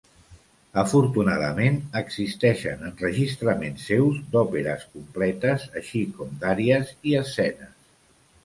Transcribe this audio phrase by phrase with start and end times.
[0.83, 7.73] Afortunadament, existeixen enregistraments seus d'òperes completes així com d'àries i escenes.